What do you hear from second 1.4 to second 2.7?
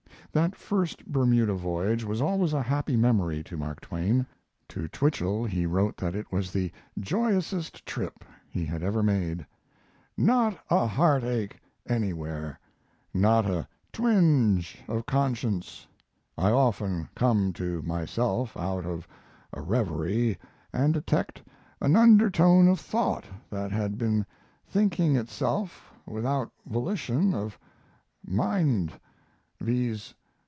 voyage was always a